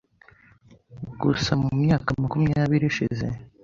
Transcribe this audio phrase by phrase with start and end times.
[1.21, 3.27] Gusa mu myaka makumyabiri ishize